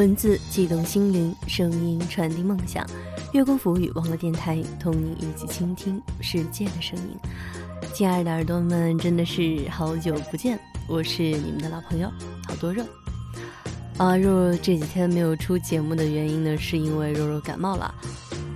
[0.00, 2.86] 文字悸动心灵，声音传递梦想。
[3.34, 7.14] 月光浮语网络电台，同你一起倾听世界的声音。
[7.92, 10.58] 亲爱的耳朵们，真的是好久不见，
[10.88, 12.10] 我是你们的老朋友
[12.48, 12.82] 好多肉。
[13.98, 17.94] 啊，肉肉这几天没有出节目的原因呢，是因为肉肉感冒了。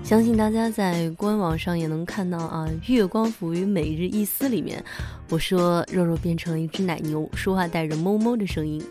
[0.02, 4.82] 相信大家在官网上也能看到啊，《月光浮语每日一思》里面，
[5.28, 8.82] 我说肉肉变成了一只奶牛，说话带着哞哞的声音。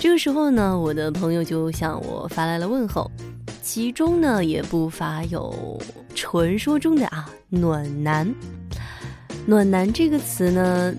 [0.00, 3.10] 这个时候呢，我的朋友就向我发来了问候，
[3.60, 5.76] 其中呢也不乏有
[6.14, 8.32] 传说中的啊暖男。
[9.44, 10.94] 暖男这个词呢，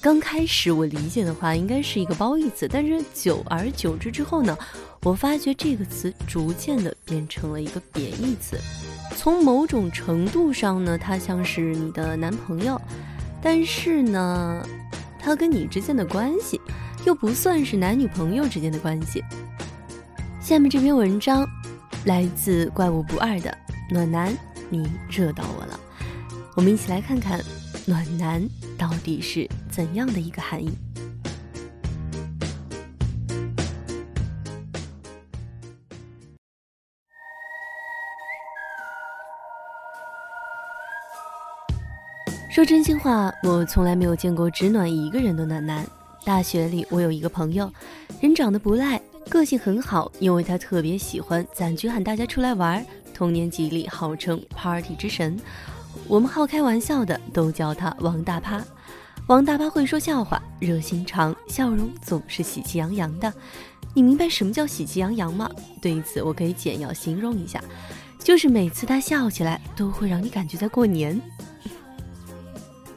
[0.00, 4.56] 刚开始我理解的话应该是一个褒义词，但是久而久之之后呢，
[5.02, 8.56] 我发觉这个词逐渐的变成了一个贬义词。
[9.16, 12.80] 从某种程度上呢，他像是你的男朋友，
[13.42, 14.64] 但是呢，
[15.18, 16.60] 他跟你之间的关系。
[17.04, 19.22] 又不算是男女朋友之间的关系。
[20.40, 21.46] 下面这篇文章
[22.06, 23.56] 来自怪物不二的
[23.90, 24.34] 暖男，
[24.70, 25.78] 你热到我了。
[26.54, 27.40] 我们一起来看看
[27.86, 28.46] 暖男
[28.78, 30.70] 到底是怎样的一个含义。
[42.50, 45.84] 说真心话，我从来没有见过只暖一个人的暖男。
[46.24, 47.70] 大学里，我有一个朋友，
[48.20, 52.84] 人长得不赖，个性很好，因为他特别喜欢攒局喊大家出来玩。
[53.12, 55.38] 同年级里号称 party 之神，
[56.08, 58.64] 我们好开玩笑的都叫他王大趴。
[59.28, 63.32] 王大趴会说笑话，热心肠，笑容总是喜气洋洋的。
[63.94, 65.48] 你明白什么叫喜气洋洋吗？
[65.80, 67.62] 对此，我可以简要形容一下，
[68.18, 71.20] 就是每次他笑起来，都会让你感觉在过年。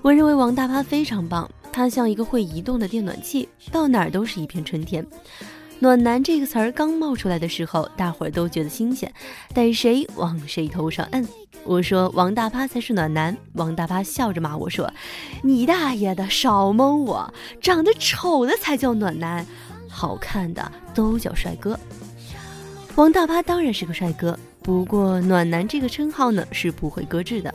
[0.02, 1.48] 我认为王大趴非常棒。
[1.78, 5.06] 他像一个会移动的电暖器，到哪儿都是一片春天。
[5.78, 9.14] 暖男这个词儿刚冒出来的时候，大伙儿都觉得新鲜，
[9.54, 11.28] 逮谁往谁头上摁。
[11.64, 14.92] 我说王大趴才是暖男，王大趴笑着骂我说
[15.46, 17.32] ：“你大爷的，少蒙我！
[17.62, 19.46] 长得丑的才叫暖男，
[19.88, 21.80] 好看的都叫帅哥。”
[22.98, 27.54] 王大趴当然是个帅哥，不过暖男这个称号呢是不会搁置的。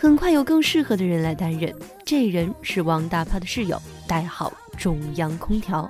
[0.00, 1.70] 很快有更适合的人来担任，
[2.06, 5.86] 这人是王大趴的室友，代号中央空调，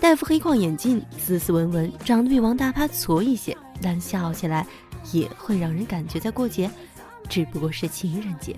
[0.00, 4.66] 戴副黑框眼镜，斯斯文文，长得比王大趴矬一些，但笑起来
[5.12, 6.70] 也会让人感觉在过节，
[7.28, 8.56] 只不过是情人节。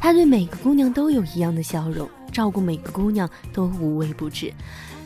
[0.00, 4.50] 他对每个姑娘都有一样的笑容，照顾每个姑娘都无微不至。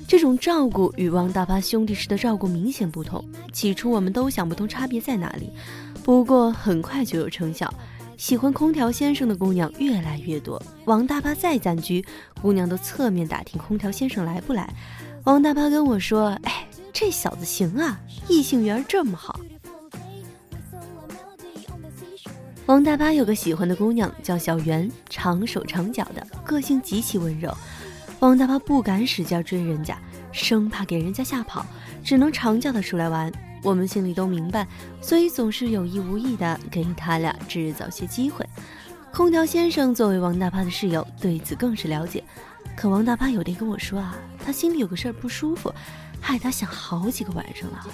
[0.06, 3.24] 这种照顾与王大趴兄弟时的照顾明显不同。
[3.52, 5.50] 起初我们都想不通差别在哪里。
[6.04, 7.72] 不过很快就有成效，
[8.18, 10.62] 喜欢空调先生的姑娘越来越多。
[10.84, 12.04] 王大巴再暂居，
[12.42, 14.70] 姑娘都侧面打听空调先生来不来。
[15.24, 17.98] 王大巴跟我说：“哎，这小子行啊，
[18.28, 19.40] 异性缘这么好。”
[22.66, 27.50] 王大巴有个喜欢的姑娘叫小圆，长手长脚的，个性极其温柔。
[28.20, 29.98] 王大巴不敢使劲追人家，
[30.32, 31.64] 生怕给人家吓跑，
[32.04, 33.32] 只能常叫她出来玩。
[33.64, 34.64] 我们心里都明白，
[35.00, 38.46] 所以总是有意无意的给他俩制造些机会。
[39.10, 42.22] 空调先生作为王大趴的室友，对此更是了解。
[42.76, 44.14] 可王大趴有天跟我说啊，
[44.44, 45.72] 他心里有个事儿不舒服，
[46.20, 47.86] 害他想好几个晚上了。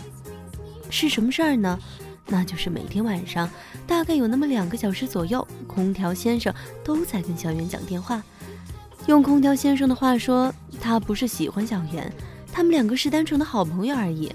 [0.91, 1.79] 是什么事儿呢？
[2.27, 3.49] 那就是每天晚上，
[3.87, 6.53] 大概有那么两个小时左右，空调先生
[6.83, 8.23] 都在跟小圆讲电话。
[9.07, 12.13] 用空调先生的话说，他不是喜欢小圆，
[12.53, 14.35] 他们两个是单纯的好朋友而已。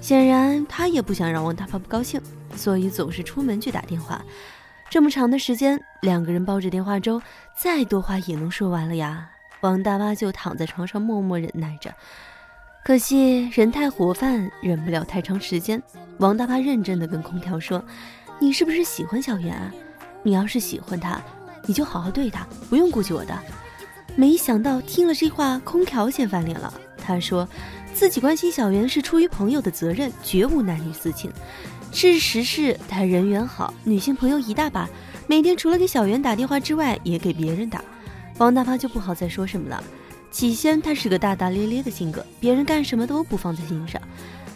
[0.00, 2.20] 显然他也不想让王大发不高兴，
[2.56, 4.20] 所以总是出门去打电话。
[4.88, 7.22] 这么长的时间，两个人抱着电话粥，
[7.56, 9.30] 再多话也能说完了呀。
[9.60, 11.94] 王大发就躺在床上默默忍耐着。
[12.82, 15.80] 可惜人太活泛，忍不了太长时间。
[16.18, 17.84] 王大发认真的跟空调说
[18.40, 19.72] ：“你是不是喜欢小圆啊？
[20.22, 21.20] 你要是喜欢他，
[21.66, 23.38] 你就好好对他，不用顾及我的。”
[24.16, 26.72] 没想到听了这话，空调先翻脸了。
[26.96, 27.46] 他说。
[27.94, 31.30] 自己关心小袁是出于朋友的责任，绝无男女私情。
[31.92, 34.88] 事实是他人缘好，女性朋友一大把，
[35.26, 37.82] 每天除了给小袁打电话之外，也给别人打。
[38.38, 39.82] 王大发就不好再说什么了。
[40.30, 44.00] 起先他是个大大咧咧的性格，别人干什么都不放在心上。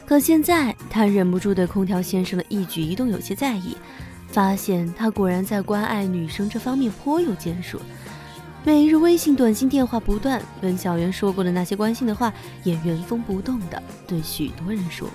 [0.07, 3.77] 可现在他忍不住对空调先生的一举一动有些在意，
[4.29, 7.81] 发现他果然在关爱女生这方面颇有建树。
[8.67, 12.33] 每日微信、短信、电话不断，跟小袁说过的那些关心的话，
[12.63, 15.07] 也原封不动的对许多人说。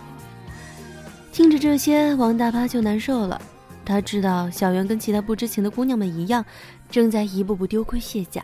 [1.31, 3.42] 听着这些，王大巴就难受了。
[3.84, 6.46] 他知道小袁跟其他不知情的姑娘们一样，
[6.92, 8.44] 正在一步步丢盔卸甲，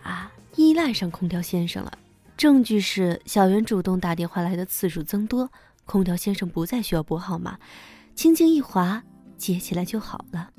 [0.56, 1.94] 依赖上空调先生了。
[2.36, 5.48] 证据是小袁主动打电话来的次数增多，
[5.86, 7.60] 空调先生不再需要拨号码，
[8.16, 9.04] 轻轻一划
[9.38, 10.50] 接起来就好了。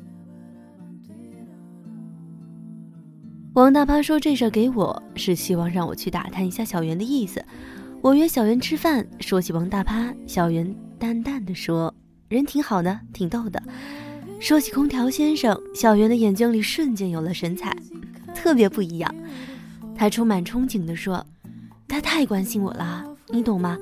[3.57, 7.43] 王大妈说这事儿给我是希望让我去打探一下小袁的意思。
[8.03, 11.93] 我约小袁吃饭，说起王大妈，小袁淡淡的说
[12.29, 13.63] ：“人挺好的，挺逗的。”
[14.39, 17.75] 说起空调先生，小袁的眼睛里瞬间有了神采，
[18.35, 19.11] 特别不一样。
[19.97, 21.27] 他充满憧憬地说
[21.89, 23.79] ：“他太关心我了，你懂吗？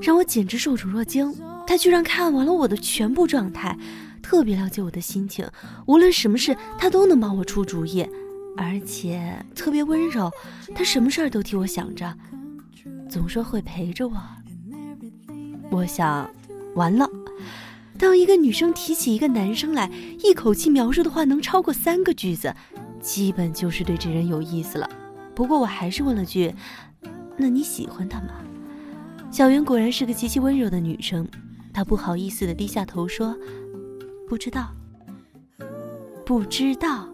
[0.00, 1.34] 让我简直受宠若惊。
[1.66, 3.76] 他居然看完了我的全部状态，
[4.22, 5.44] 特别了解我的心情，
[5.86, 8.08] 无论什么事他都能帮我出主意，
[8.58, 10.30] 而且特别温柔。
[10.74, 12.12] 他什么事儿都替我想着，
[13.08, 14.20] 总说会陪着我。
[15.70, 16.28] 我想，
[16.74, 17.08] 完了。”
[17.98, 19.90] 当一个女生提起一个男生来，
[20.22, 22.54] 一口气描述的话能超过三个句子，
[23.00, 24.88] 基本就是对这人有意思了。
[25.34, 26.54] 不过我还是问了句
[27.36, 28.34] ：“那你喜欢他吗？”
[29.32, 31.26] 小袁果然是个极其温柔的女生，
[31.72, 33.36] 她不好意思的低下头说
[34.28, 34.72] ：“不知道，
[36.24, 37.08] 不知道，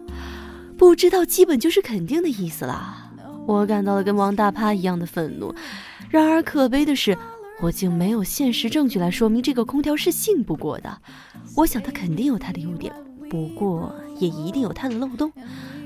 [0.77, 3.11] 不知道，基本就是肯定的意思了。”
[3.47, 5.53] 我感到了跟王大趴一样的愤怒。
[6.09, 7.17] 然而可悲的是。
[7.61, 10.97] 我竟没有现实证据来说明这个空调是信不过的。
[11.55, 12.93] 我想它肯定有它的优点，
[13.29, 15.31] 不过也一定有它的漏洞。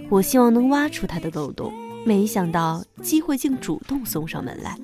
[0.09, 1.71] 我希望能挖出它的漏洞，
[2.03, 4.75] 没想到机会竟主动送上门来。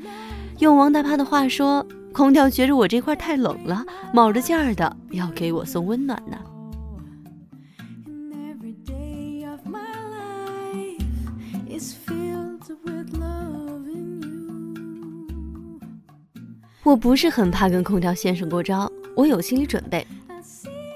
[0.60, 6.38] 用王大趴的话说，空调觉着我这块太冷了，卯着劲儿的要给我送温暖呢。
[16.86, 20.06] 我不是很怕跟空调先生过招，我有心理准备。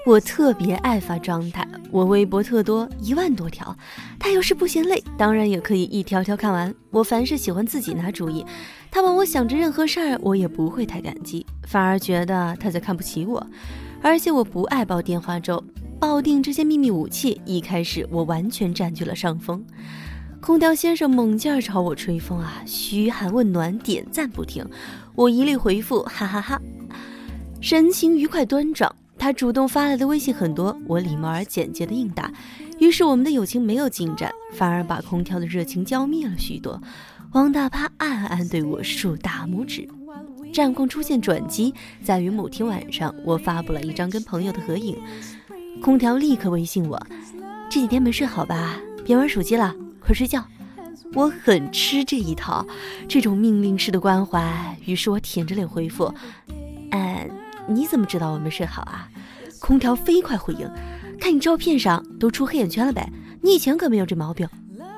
[0.06, 3.76] 我特别爱发状态，我微博特多，一万多条。
[4.16, 6.72] 他要是不嫌累，当然也可以一条条看完。
[6.90, 8.46] 我凡是喜欢自己拿主意，
[8.88, 13.44] 他帮我想着任何事儿，我也不会太感激，反而觉得他在看不起我。
[14.00, 15.60] 而且我不爱煲电话粥，
[15.98, 19.66] 抱定这些秘密武器，一开始我完全占据了上风。
[20.40, 24.64] 空调先生猛劲儿朝我吹风啊，嘘寒问暖，点赞不停。
[25.20, 26.58] 我一律回复哈哈哈，
[27.60, 28.90] 神情愉快端庄。
[29.18, 32.32] 他主动发来的微信很多，我礼貌而简洁的应答。
[32.78, 36.80] 于是我们的友情没有进展，反而把空调的热情浇灭了许多。
[37.32, 39.86] 王大趴暗暗对我竖大拇指。
[40.54, 44.96] 战况出现转机，在于某天晚上，我发布了一张跟朋友的合影，
[45.82, 46.98] 空调立刻微信我：
[47.68, 48.80] 这几天没睡好吧？
[49.04, 49.76] 别玩手机了。
[50.00, 50.42] 快睡觉，
[51.14, 52.64] 我很吃这一套，
[53.08, 54.76] 这种命令式的关怀。
[54.84, 56.12] 于是我舔着脸回复
[56.92, 57.28] ：“哎，
[57.66, 59.08] 你怎么知道我没睡好啊？”
[59.58, 60.70] 空调飞快回应
[61.20, 63.10] ：“看你照片上都出黑眼圈了呗，
[63.42, 64.48] 你以前可没有这毛病。”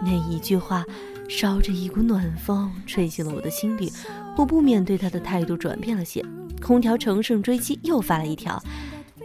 [0.04, 0.84] 那一句话，
[1.28, 3.92] 捎着一股暖风，吹进了我的心里。
[4.36, 6.24] 我不免对他的态度转变了些。
[6.60, 8.62] 空调乘胜追击，又发了一条：“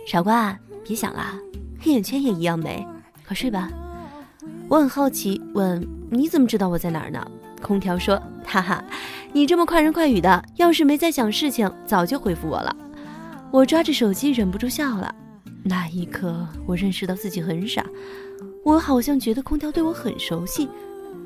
[0.07, 1.37] 傻瓜，别想了，
[1.79, 2.87] 黑眼圈也一样美，
[3.25, 3.69] 快睡吧。”
[4.69, 7.25] 我很好奇，问你怎么知道我在哪儿呢？
[7.61, 8.83] 空调说：“哈哈，
[9.31, 12.75] 你这么快人快语的，要是没在想事情，早就回复我了。”
[13.49, 15.13] 我抓着手机，忍不住笑了。
[15.63, 17.85] 那一刻，我认识到自己很傻。
[18.65, 20.67] 我好像觉得空调对我很熟悉，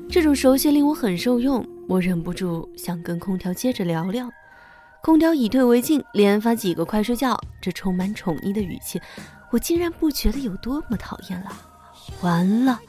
[0.08, 1.66] 这种熟悉令我很受用。
[1.88, 4.30] 我忍不住想跟空调接着聊聊。
[5.02, 9.02] 空调以退为进，连发几个快睡觉，这充满宠溺的语气，
[9.50, 11.50] 我竟然不觉得有多么讨厌了。
[12.22, 12.80] 完了。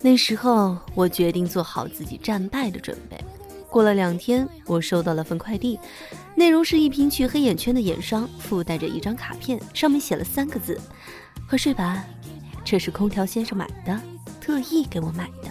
[0.00, 3.18] 那时候，我决定做好自己战败的准备。
[3.68, 5.78] 过了两天，我收到了份快递，
[6.34, 10.80] 内容是一瓶去黑眼圈的眼霜，附带着一张卡片，上面写了三个字
[11.48, 12.04] ：“快睡吧。”
[12.64, 14.00] 这是空调先生买的，
[14.40, 15.50] 特意给我买的。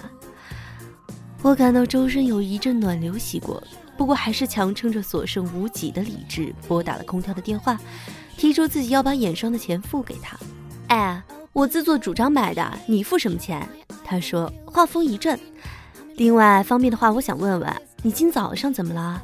[1.42, 3.62] 我感到周身有一阵暖流袭过，
[3.98, 7.78] 不过还是强撑着所剩无几的理智，拨打了空调的电话，
[8.38, 10.38] 提出自己要把眼霜的钱付给他。
[10.88, 11.22] 哎，
[11.58, 13.68] 我自作主张买的，你付什么钱？
[14.06, 15.40] 他说，话锋一阵。
[16.16, 19.20] 另外方便的话，我想问问你今早上怎么了？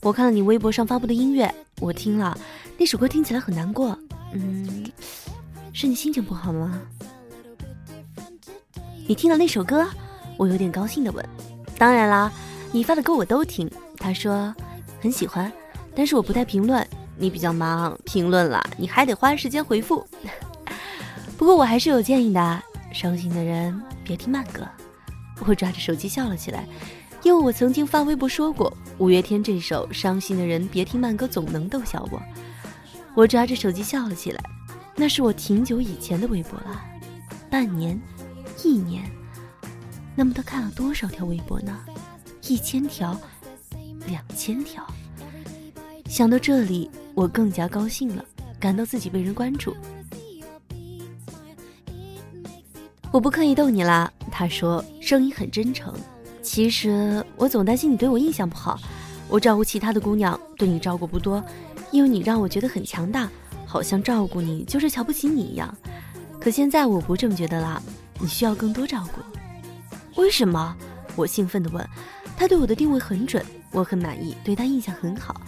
[0.00, 2.36] 我看了你微博上发布的音乐，我听了
[2.76, 3.96] 那首歌，听起来很难过。
[4.32, 4.84] 嗯，
[5.72, 6.82] 是你心情不好吗？
[9.06, 9.86] 你听了那首歌，
[10.36, 11.24] 我有点高兴的问。
[11.78, 12.32] 当然啦，
[12.72, 13.70] 你发的歌我都听。
[13.96, 14.52] 他说
[15.00, 15.52] 很喜欢，
[15.94, 16.84] 但是我不太评论，
[17.16, 20.04] 你比较忙，评论了你还得花时间回复。
[21.46, 22.62] 不过我还是有建议的，
[22.92, 23.80] 伤心的人。
[24.02, 24.66] 别听慢歌，
[25.46, 26.66] 我抓着手机笑了起来，
[27.22, 32.20] 因为我曾经发微博说过，五月天这首《伤心的人别听慢歌》总能逗笑我。
[33.14, 34.42] 我抓着手机笑了起来，
[34.96, 36.82] 那是我挺久以前的微博了，
[37.48, 37.96] 半年，
[38.64, 39.08] 一年，
[40.16, 41.78] 那么他看了多少条微博呢？
[42.48, 43.16] 一千条，
[44.08, 44.84] 两千条。
[46.06, 48.24] 想到这里，我更加高兴了，
[48.58, 49.76] 感到自己被人关注。
[53.16, 55.90] 我不刻意逗你啦，他说，声音很真诚。
[56.42, 58.78] 其实我总担心你对我印象不好。
[59.26, 61.42] 我照顾其他的姑娘，对你照顾不多，
[61.90, 63.26] 因为你让我觉得很强大，
[63.64, 65.74] 好像照顾你就是瞧不起你一样。
[66.38, 67.80] 可现在我不这么觉得啦，
[68.20, 70.20] 你需要更多照顾。
[70.20, 70.76] 为什么？
[71.16, 71.88] 我兴奋地问。
[72.36, 75.40] 他对我的定位很准，我很满意，对他印象很好。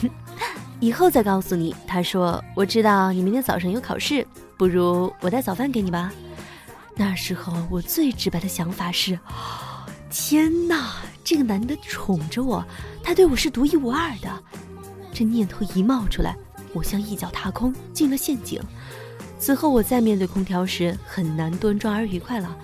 [0.80, 1.76] 以后再告诉你。
[1.86, 6.10] 他说：“我知道你明天早上有考试，不如我带早饭给你吧。”
[7.00, 9.18] 那时候我最直白的想法是：
[10.12, 12.62] 天哪，这个男的宠着我，
[13.02, 14.30] 他对我是独一无二的。
[15.10, 16.36] 这念头一冒出来，
[16.74, 18.60] 我像一脚踏空，进了陷阱。
[19.38, 22.54] 此后我再面对空调时，很难端庄而愉快了。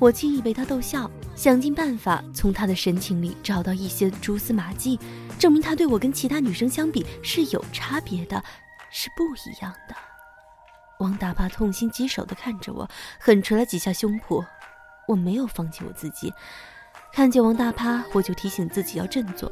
[0.00, 4.98] 我轻易被他逗笑，想尽办法从他的神情里找到一些蛛丝马迹，
[5.38, 8.42] 证明他对我跟其他女生相比是有差别的，
[8.90, 9.94] 是不一样的。
[10.98, 12.88] 王大爸痛心疾首地看着我，
[13.20, 14.44] 狠捶了几下胸脯。
[15.06, 16.32] 我没有放弃我自己，
[17.12, 19.50] 看见王大趴，我就提醒自己要振作。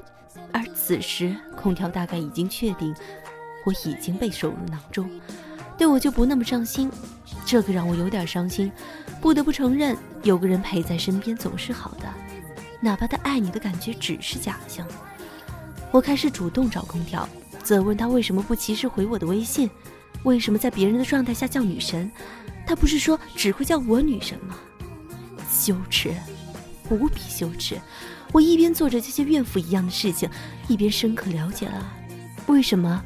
[0.53, 2.95] 而此时，空调大概已经确定
[3.65, 5.09] 我已经被收入囊中。
[5.79, 6.91] 对我就不那么上心，
[7.45, 8.71] 这个让我有点伤心。
[9.21, 12.09] 不得不承认，有个人陪在身边总是好的，
[12.81, 14.87] 哪怕他爱你的感觉只是假象。
[15.91, 17.27] 我开始主动找空调，
[17.63, 19.71] 责问他为什么不及时回我的微信，
[20.27, 22.11] 为什么在别人的状态下叫女神，
[22.67, 24.57] 他不是说只会叫我女神吗？
[25.49, 26.13] 羞耻，
[26.91, 27.81] 无比羞耻。
[28.33, 30.29] 我一边做着这些怨妇一样的事情，
[30.67, 31.93] 一边深刻了解了
[32.49, 33.01] 为什么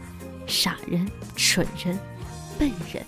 [0.46, 1.98] 傻人、蠢人。
[2.58, 3.04] 笨人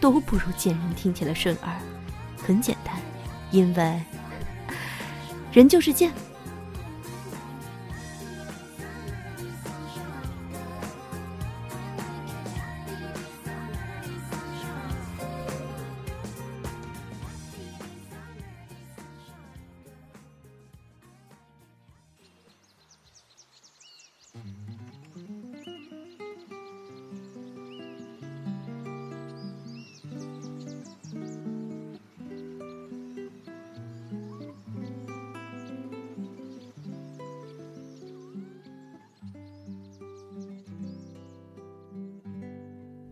[0.00, 1.80] 都不如贱人听起来顺耳，
[2.36, 2.94] 很简单，
[3.50, 4.02] 因为
[5.50, 6.12] 人就是贱。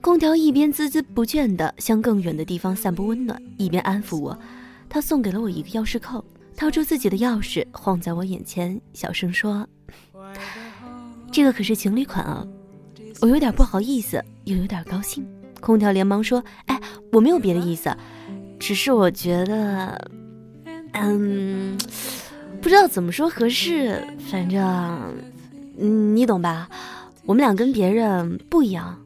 [0.04, 4.38] 空调一边孜孜不倦地向更远的地方散布温暖，一边安抚我。
[4.86, 6.22] 他送给了我一个钥匙扣，
[6.54, 9.66] 掏出自己的钥匙晃在我眼前，小声说
[11.32, 12.46] ：“这个可是情侣款啊！”
[13.22, 15.26] 我有点不好意思，又有点高兴。
[15.58, 16.78] 空调连忙说：“哎，
[17.10, 17.90] 我没有别的意思，
[18.60, 19.98] 只是我觉得，
[20.92, 21.78] 嗯，
[22.60, 24.06] 不知道怎么说合适。
[24.30, 24.62] 反正，
[25.78, 26.68] 嗯你懂吧？
[27.24, 29.00] 我们俩跟别人不一样。”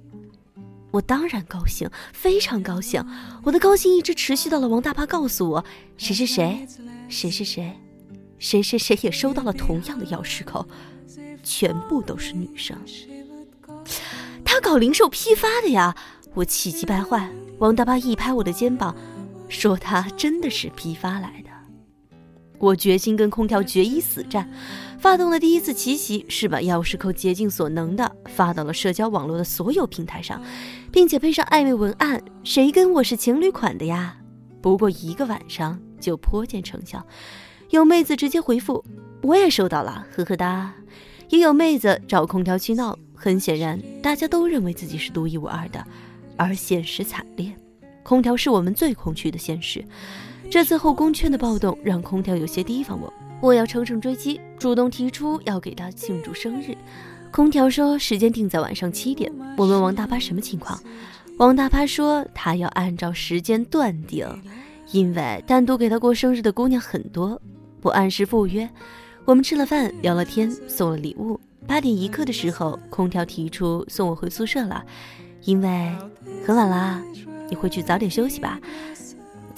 [0.91, 3.05] 我当然高兴，非常高兴。
[3.45, 5.65] 我的高兴一直持续到了王大爸告诉我，
[5.97, 6.67] 谁是谁，
[7.09, 7.73] 谁是谁，
[8.39, 10.67] 谁谁谁也收到了同样的钥匙扣，
[11.43, 12.77] 全部都是女生。
[14.45, 15.95] 他搞零售批发的呀！
[16.35, 17.29] 我气急败坏。
[17.59, 18.95] 王大爸一拍我的肩膀，
[19.49, 21.51] 说他真的是批发来的。
[22.59, 24.49] 我决心跟空调决一死战。
[24.99, 30.43] 发动的第一次奇袭是把钥匙扣竭尽所能的发到了社交网络的所有平台上，
[30.91, 34.17] 并且配上暧昧文案：“谁跟我是情侣款的呀？”
[34.61, 37.07] 不过一个晚上就颇见成效，
[37.71, 38.85] 有妹子直接回复
[39.23, 40.75] ：“我也收到了，呵呵哒。”
[41.31, 42.99] 也有妹子找空调去闹。
[43.15, 45.85] 很显然，大家都认为自己是独一无二的，
[46.37, 47.55] 而现实惨烈。
[48.03, 49.85] 空调是我们最空虚的现实。
[50.51, 53.13] 这次后宫圈的暴动让空调有些提防我。
[53.41, 56.77] 我要乘胜追击，主动提出要给他庆祝生日。
[57.31, 59.31] 空调说时间定在晚上七点。
[59.59, 60.83] 我问王大巴什么情况，
[61.37, 64.27] 王大巴说他要按照时间断定，
[64.91, 67.41] 因为单独给他过生日的姑娘很多。
[67.83, 68.69] 我按时赴约，
[69.27, 71.39] 我们吃了饭，聊了天，送了礼物。
[71.67, 74.83] 八点一刻的时候，空调提出送我回宿舍了，
[75.45, 75.93] 因为
[76.47, 77.03] 很晚啦，
[77.51, 78.59] 你回去早点休息吧。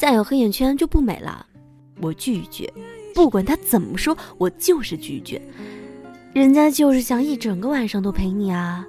[0.00, 1.45] 再有黑眼圈就不美了。
[2.00, 2.73] 我拒绝。
[3.14, 5.38] 不管他怎么说，我就是拒绝。
[6.33, 8.83] 人家就是想一整个晚上都陪你啊！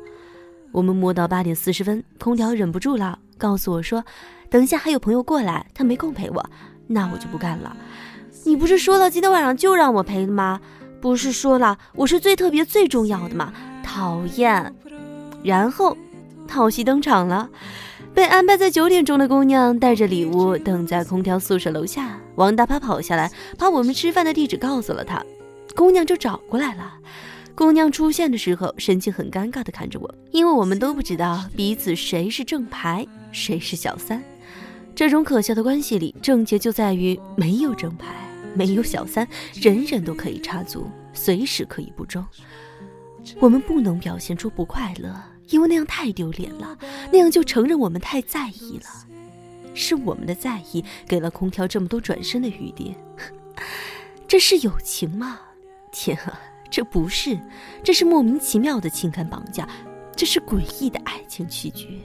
[0.72, 4.02] 我们摸到八点四十分，空调忍不住了，告诉我说
[4.50, 6.50] ：“等一下还有朋友过来，他没空陪我。”
[6.88, 7.76] 那我就不干了。
[8.46, 10.62] 你不是说了今天晚上就让我陪的吗？
[11.02, 13.52] 不是说了我是最特别、最重要的吗？
[13.84, 14.74] 讨厌！
[15.44, 15.98] 然后，
[16.48, 17.50] 好戏登场了。
[18.14, 25.24] 被安排在九点钟的姑娘带着礼物等在空调宿舍楼下，王大趴跑下来，把我们吃饭的地址告诉了她，
[25.76, 26.94] 姑娘就找过来了。
[27.56, 34.22] 姑娘出现的时候，神情很尴尬地看着我，因为我们都不知道彼此谁是正牌，谁是小三。
[34.94, 38.08] 这种可笑的关系里，症结就在于没有正牌，
[38.54, 42.26] 没有小三，人人都可以插足，随时可以不忠。
[43.40, 45.14] 我们不能表现出不快乐，
[45.52, 46.78] 因为那样太丢脸了，
[47.12, 48.90] 那样就承认我们太在意了。
[49.74, 52.94] 是我们的在意给了空调这么多转身的余地，
[54.28, 55.40] 这是友情吗？
[55.94, 56.40] 天啊，
[56.70, 57.40] 这不是，
[57.84, 59.68] 这是莫名其妙的情感绑架，
[60.16, 62.02] 这是诡异的爱情曲局。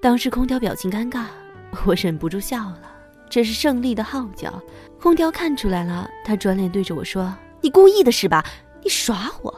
[0.00, 1.24] 当时空调表情尴尬，
[1.84, 2.82] 我忍不住笑了。
[3.28, 4.62] 这是胜利的号角。
[5.00, 8.44] 空调看出来了，他转脸对着我说：“你故意的是吧？
[8.82, 9.52] 你耍我？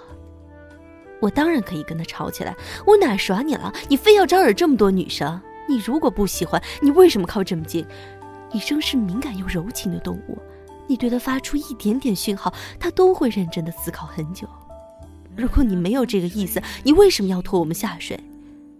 [1.20, 2.56] 我当然可以跟他吵起来。
[2.86, 3.72] 我哪耍你了？
[3.88, 5.40] 你非要招惹这么多女生？
[5.68, 7.86] 你如果不喜欢，你为什么靠这么近？
[8.52, 10.38] 女生是敏感又柔情的动物，
[10.86, 14.48] 你对她发出一点点讯号，她都会认真的思考很久。
[15.36, 18.18] 如果你没有这个意思，你为什么要拖我们下水？”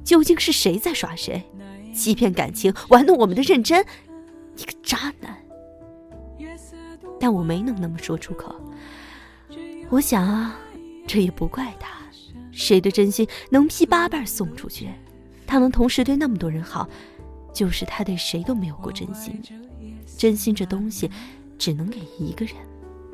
[0.04, 1.42] 究竟是谁在耍谁，
[1.95, 3.85] 欺骗感情，玩弄我们的认真？
[4.57, 5.37] 你个渣男！
[7.19, 8.54] 但我没能那么说出口。
[9.90, 10.59] 我想啊，
[11.07, 11.88] 这也不怪他，
[12.50, 14.89] 谁的真心能批八瓣送出去？
[15.47, 16.89] 他能同时对那么多人好，
[17.52, 19.41] 就是他对谁都没有过真心。
[20.17, 21.10] 真心这东西，
[21.58, 22.54] 只能给一个人，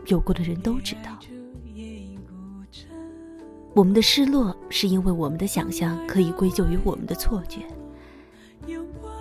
[0.07, 1.18] 有过的人都知道。
[3.77, 7.61] 我们的失落是因为我们的想象可以归咎于我们的错觉，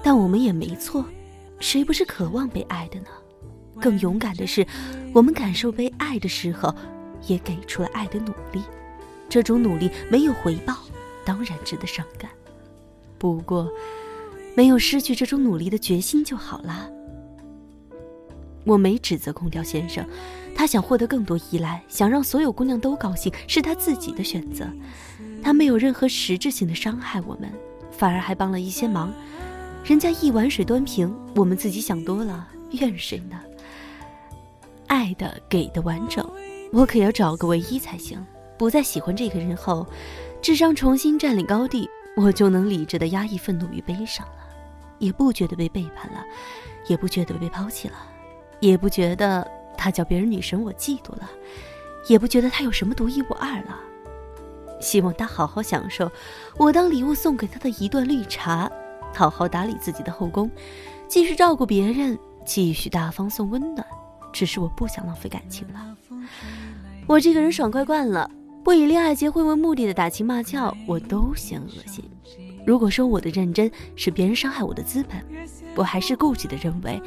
[0.01, 1.03] 但我们也没错，
[1.59, 3.07] 谁不是渴望被爱的呢？
[3.81, 4.65] 更勇敢的是，
[5.13, 6.73] 我们感受被爱的时候，
[7.27, 8.63] 也给出了爱的努力。
[9.27, 10.73] 这种努力没有回报，
[11.25, 12.31] 当然值得伤感。
[13.17, 13.69] 不过，
[14.55, 16.89] 没有失去这种努力的决心就好啦。
[18.63, 20.07] 我没指责空调先生。
[20.55, 24.65] 他想获得更多依赖，想让所有姑娘都高兴，是他自己的选择。
[25.43, 27.51] 他没有任何实质性的伤害我们，
[27.91, 29.13] 反而还帮了一些忙。
[29.83, 33.39] 人家一碗水端平，我们自己想多了，怨谁呢？
[34.87, 36.25] 爱的给的完整，
[36.71, 38.25] 我可要找个唯一才行。
[38.57, 39.85] 不再喜欢这个人后，
[40.41, 44.47] 智商重新占领高地，我就能理智的压抑愤怒与悲伤了，
[44.99, 46.23] 也不觉得被背叛了，
[46.87, 47.95] 也不觉得被抛弃了，
[48.61, 49.45] 也不觉得。
[49.77, 51.29] 他叫别人女神，我嫉妒了，
[52.07, 53.79] 也不觉得他有什么独一无二了。
[54.81, 56.11] 希望他好好享受
[56.57, 58.69] 我当礼物送给他的一段绿茶，
[59.13, 60.51] 好好打理自己的后宫，
[61.07, 63.85] 继续照顾别人，继续大方送温暖。
[64.33, 65.97] 只是我不想浪费感情了。
[67.07, 68.29] 我这个人爽快惯了，
[68.63, 72.03] 不以恋爱结婚为目的的打情骂俏，我都嫌恶心。
[72.67, 75.23] 如果说我的认真是别人伤害我的资本，
[75.75, 77.01] 我还是固执的认为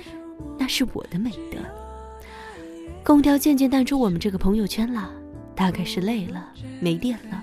[0.57, 1.59] 那是我的美德。
[3.09, 5.11] 空调渐渐淡出我们这个朋友圈了，
[5.55, 7.42] 大概是累了，没电了。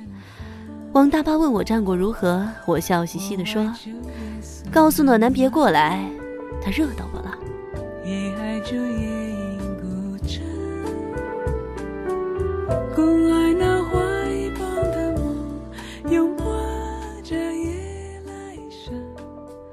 [0.94, 3.74] 王大巴问我战果如何，我笑嘻嘻地说
[4.72, 6.08] ：“告诉暖男别过来，
[6.62, 7.36] 他热到我了。”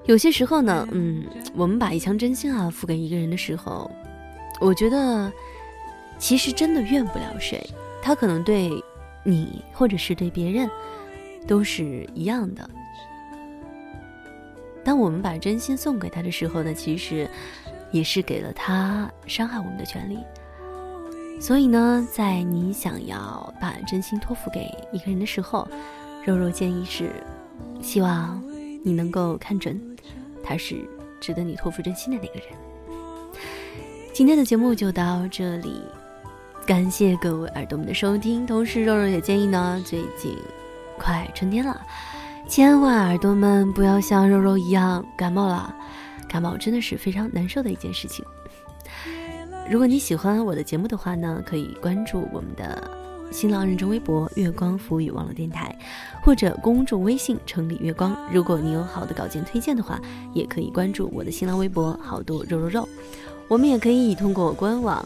[0.07, 3.91] 有些时候呢，嗯，我们把一腔真心啊付给一个人的时候，
[4.59, 5.31] 我觉得。
[6.23, 7.69] 其实真的怨不了谁，
[8.01, 8.71] 他可能对
[9.25, 10.71] 你或者是对别人
[11.49, 12.71] 都是一样的。
[14.85, 17.29] 当我们把真心送给他的时候呢，其实
[17.91, 20.17] 也是给了他伤害我们的权利。
[21.41, 25.67] 所以呢，在你想要把真心托付给一个人的时候，
[26.25, 27.11] 柔柔建议是，
[27.83, 28.41] 希望
[28.85, 29.81] 你能够看准，
[30.41, 30.89] 他是
[31.21, 32.57] 值得你托付真心的那个人。
[34.13, 35.83] 今天的节目就到这里。
[36.65, 40.39] 感谢各位耳朵们的收听，同时肉肉也建议呢，最近
[40.97, 41.81] 快春天了，
[42.49, 45.75] 千万耳朵们不要像肉肉一样感冒了，
[46.29, 48.25] 感冒真的是非常难受的一件事情。
[49.69, 52.89] 如果你喜欢我的节目的话呢，可以关注我们的
[53.33, 55.77] 新浪认证微博“月光浮语网络电台”，
[56.23, 58.17] 或者公众微信“城里月光”。
[58.33, 60.01] 如果你有好的稿件推荐的话，
[60.33, 62.89] 也可以关注我的新浪微博“好多肉肉肉”。
[63.49, 65.05] 我们也可以通过官网。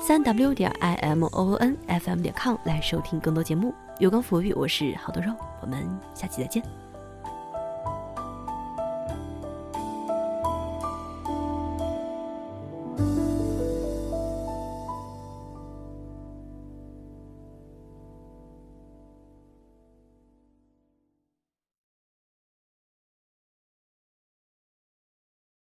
[0.00, 3.72] 三 w 点 i m o n f m 点 com 来收听更多节目。
[3.98, 6.89] 有光抚育，我是好多肉，我们下期再见。